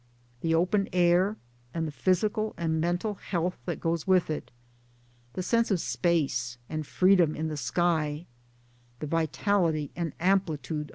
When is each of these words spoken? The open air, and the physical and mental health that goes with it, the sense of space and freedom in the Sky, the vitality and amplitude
The 0.39 0.55
open 0.55 0.89
air, 0.93 1.37
and 1.75 1.87
the 1.87 1.91
physical 1.91 2.55
and 2.57 2.81
mental 2.81 3.13
health 3.13 3.59
that 3.67 3.79
goes 3.79 4.07
with 4.07 4.31
it, 4.31 4.49
the 5.33 5.43
sense 5.43 5.69
of 5.69 5.79
space 5.79 6.57
and 6.67 6.87
freedom 6.87 7.35
in 7.35 7.49
the 7.49 7.55
Sky, 7.57 8.25
the 8.99 9.05
vitality 9.05 9.91
and 9.95 10.13
amplitude 10.19 10.89